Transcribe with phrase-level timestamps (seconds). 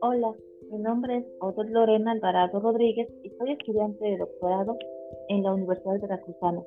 [0.00, 0.34] Hola,
[0.72, 4.76] mi nombre es Odette Lorena Alvarado Rodríguez y soy estudiante de doctorado
[5.28, 6.64] en la Universidad Veracruzana.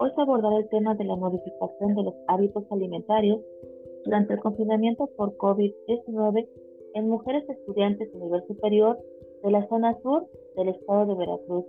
[0.00, 3.40] Hoy se abordará el tema de la modificación de los hábitos alimentarios
[4.04, 6.48] durante el confinamiento por COVID-19
[6.94, 8.98] en mujeres estudiantes de nivel superior
[9.44, 10.26] de la zona sur
[10.56, 11.64] del estado de Veracruz.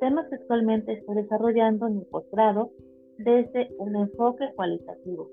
[0.00, 2.70] Tema que actualmente estoy desarrollando en mi posgrado
[3.18, 5.28] desde un enfoque cualitativo.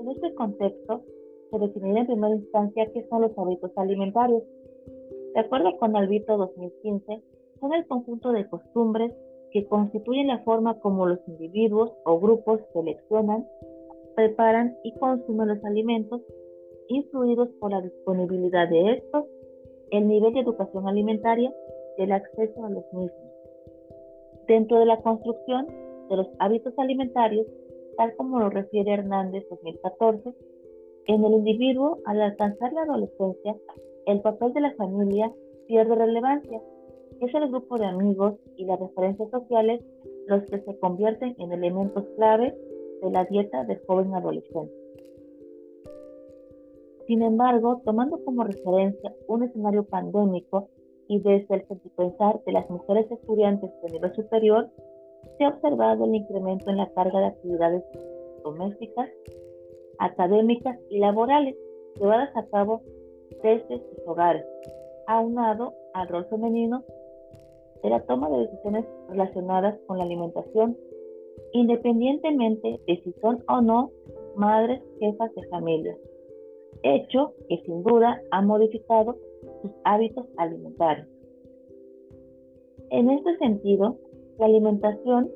[0.00, 1.02] En este contexto,
[1.50, 4.42] se definirá en primera instancia qué son los hábitos alimentarios.
[5.34, 7.22] De acuerdo con Albito 2015,
[7.60, 9.12] son el conjunto de costumbres
[9.52, 13.46] que constituyen la forma como los individuos o grupos seleccionan,
[14.14, 16.22] preparan y consumen los alimentos,
[16.88, 19.24] influidos por la disponibilidad de estos,
[19.90, 21.52] el nivel de educación alimentaria
[21.98, 23.30] y el acceso a los mismos.
[24.46, 25.66] Dentro de la construcción
[26.10, 27.46] de los hábitos alimentarios,
[27.96, 30.34] tal como lo refiere Hernández 2014,
[31.06, 33.56] en el individuo, al alcanzar la adolescencia,
[34.06, 35.32] el papel de la familia
[35.66, 36.60] pierde relevancia.
[37.20, 39.82] Es el grupo de amigos y las referencias sociales
[40.26, 42.56] los que se convierten en elementos clave
[43.02, 44.72] de la dieta del joven adolescente.
[47.06, 50.68] Sin embargo, tomando como referencia un escenario pandémico
[51.08, 51.64] y desde el
[51.96, 54.70] pensar de las mujeres estudiantes de nivel superior,
[55.36, 57.84] se ha observado el incremento en la carga de actividades
[58.44, 59.08] domésticas
[59.98, 61.56] académicas y laborales
[61.96, 62.82] llevadas a cabo
[63.42, 64.44] desde sus hogares,
[65.06, 66.84] aunado al rol femenino
[67.82, 70.76] de la toma de decisiones relacionadas con la alimentación,
[71.52, 73.90] independientemente de si son o no
[74.36, 75.96] madres jefas de familia,
[76.82, 79.16] hecho que sin duda ha modificado
[79.62, 81.08] sus hábitos alimentarios.
[82.90, 83.96] En este sentido,
[84.40, 85.30] la alimentación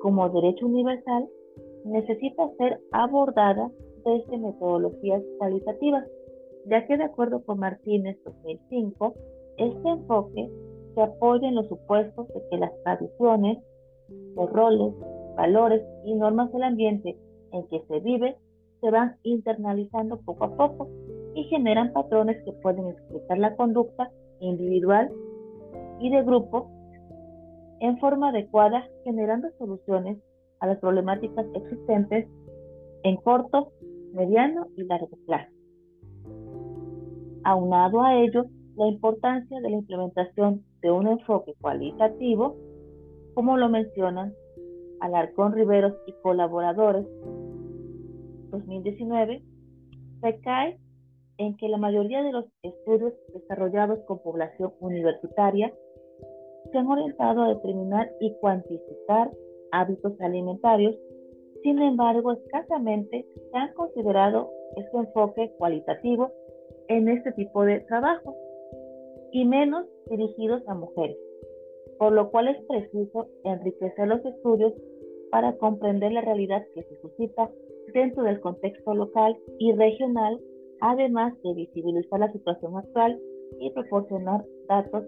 [0.00, 1.28] como derecho universal
[1.84, 3.70] necesita ser abordada
[4.04, 6.04] desde metodologías cualitativas,
[6.66, 9.14] ya que de acuerdo con Martínez 2005,
[9.58, 10.50] este enfoque
[10.94, 13.58] se apoya en los supuestos de que las tradiciones,
[14.34, 14.94] los roles,
[15.36, 17.18] valores y normas del ambiente
[17.52, 18.36] en que se vive
[18.80, 20.88] se van internalizando poco a poco
[21.34, 25.12] y generan patrones que pueden explicar la conducta individual
[26.00, 26.77] y de grupo
[27.80, 30.18] en forma adecuada, generando soluciones
[30.60, 32.26] a las problemáticas existentes
[33.04, 33.72] en corto,
[34.12, 35.52] mediano y largo plazo.
[37.44, 38.46] Aunado a ello,
[38.76, 42.56] la importancia de la implementación de un enfoque cualitativo,
[43.34, 44.34] como lo mencionan
[45.00, 47.06] Alarcón Riveros y colaboradores
[48.50, 49.42] 2019,
[50.20, 50.78] recae
[51.38, 55.72] en que la mayoría de los estudios desarrollados con población universitaria
[56.70, 59.30] se han orientado a determinar y cuantificar
[59.72, 60.96] hábitos alimentarios.
[61.62, 66.30] Sin embargo, escasamente se ha considerado este enfoque cualitativo
[66.88, 68.36] en este tipo de trabajo
[69.32, 71.16] y menos dirigidos a mujeres,
[71.98, 74.72] por lo cual es preciso enriquecer los estudios
[75.30, 77.50] para comprender la realidad que se suscita
[77.92, 80.40] dentro del contexto local y regional,
[80.80, 83.20] además de visibilizar la situación actual
[83.60, 85.04] y proporcionar datos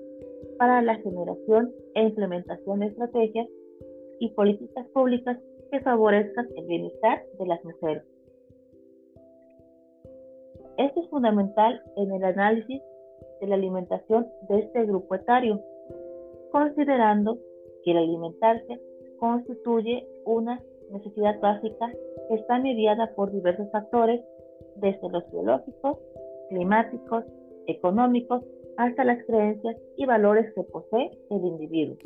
[0.58, 3.48] para la generación e implementación de estrategias
[4.20, 5.38] y políticas públicas
[5.70, 8.04] que favorezcan el bienestar de las mujeres.
[10.76, 12.82] Esto es fundamental en el análisis
[13.40, 15.60] de la alimentación de este grupo etario,
[16.52, 17.38] considerando
[17.84, 18.80] que el alimentarse
[19.18, 21.92] constituye una necesidad básica
[22.28, 24.20] que está mediada por diversos factores,
[24.76, 25.98] desde los biológicos,
[26.48, 27.24] climáticos,
[27.66, 28.42] económicos,
[28.80, 31.98] hasta las creencias y valores que posee el individuo.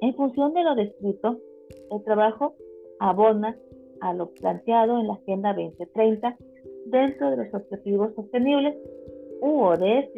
[0.00, 1.40] En función de lo descrito,
[1.90, 2.54] el trabajo
[3.00, 3.58] abona
[4.00, 6.36] a lo planteado en la Agenda 2030
[6.86, 8.76] dentro de los Objetivos Sostenibles
[9.40, 10.10] u ODS,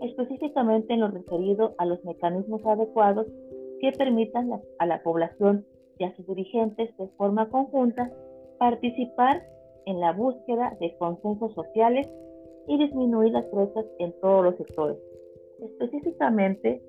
[0.00, 3.26] específicamente en lo referido a los mecanismos adecuados
[3.82, 5.66] que permitan a la población
[5.98, 8.10] y a sus dirigentes de forma conjunta
[8.58, 9.42] participar
[9.84, 12.08] en la búsqueda de consensos sociales
[12.68, 14.96] y disminuir las brechas en todos los sectores.
[15.60, 16.82] Específicamente,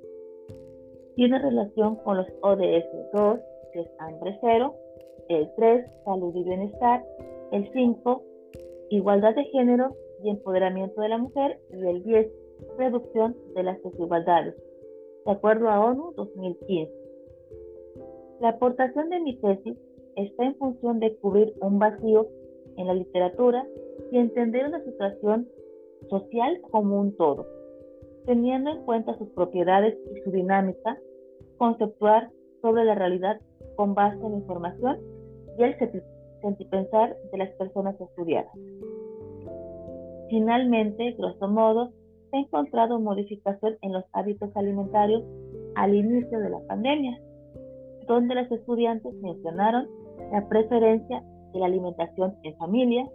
[1.15, 3.39] tiene relación con los ODS 2,
[3.73, 4.75] que es hambre cero,
[5.29, 7.03] el 3, salud y bienestar,
[7.51, 8.23] el 5,
[8.89, 12.27] igualdad de género y empoderamiento de la mujer, y el 10,
[12.77, 14.55] reducción de las desigualdades,
[15.25, 16.91] de acuerdo a ONU 2015.
[18.41, 19.77] La aportación de mi tesis
[20.15, 22.27] está en función de cubrir un vacío
[22.77, 23.67] en la literatura
[24.11, 25.47] y entender una situación
[26.09, 27.45] social como un todo,
[28.25, 30.97] teniendo en cuenta sus propiedades y su dinámica
[31.57, 32.31] conceptual
[32.61, 33.39] sobre la realidad
[33.75, 34.97] con base en la información
[35.57, 35.75] y el
[36.41, 38.51] sentipensar de las personas estudiadas.
[40.29, 41.91] Finalmente, grosso modo,
[42.29, 45.23] se ha encontrado modificación en los hábitos alimentarios
[45.75, 47.19] al inicio de la pandemia,
[48.07, 49.87] donde los estudiantes mencionaron
[50.31, 51.23] la preferencia
[51.53, 53.07] de la alimentación en familia,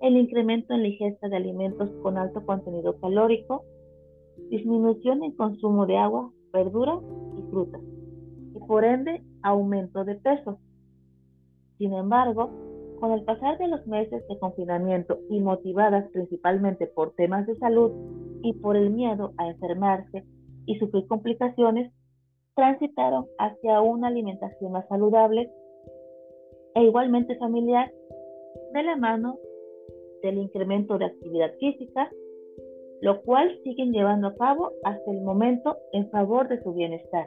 [0.00, 3.64] el incremento en la ingesta de alimentos con alto contenido calórico,
[4.48, 7.00] disminución en consumo de agua, verduras
[7.36, 7.82] y frutas,
[8.54, 10.58] y por ende aumento de peso.
[11.76, 12.50] Sin embargo,
[12.98, 17.92] con el pasar de los meses de confinamiento y motivadas principalmente por temas de salud
[18.42, 20.24] y por el miedo a enfermarse
[20.66, 21.92] y sufrir complicaciones,
[22.54, 25.50] transitaron hacia una alimentación más saludable
[26.74, 27.90] e igualmente familiar
[28.72, 29.38] de la mano
[30.22, 32.10] del incremento de actividad física,
[33.00, 37.26] lo cual siguen llevando a cabo hasta el momento en favor de su bienestar.